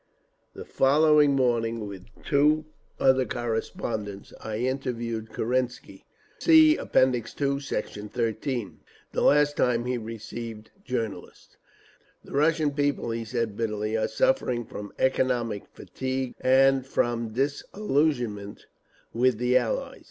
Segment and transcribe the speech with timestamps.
[0.55, 2.65] The following morning with two
[2.99, 6.05] other correspondents I interviewed Kerensky
[6.39, 6.95] (See App.
[6.95, 7.21] II,
[7.59, 7.89] Sect.
[7.93, 11.57] 13)—the last time he received journalists.
[12.23, 18.65] "The Russian people," he said, bitterly, "are suffering from economic fatigue—and from disillusionment
[19.13, 19.99] with the Allies!